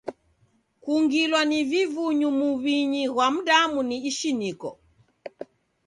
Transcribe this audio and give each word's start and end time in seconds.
Kungilwa 0.83 1.41
ni 1.49 1.59
vivunyu 1.69 2.29
muw'inyi 2.39 3.03
ghwa 3.11 3.27
mdamu 3.35 3.79
ni 3.89 3.97
ishiniko. 4.09 4.69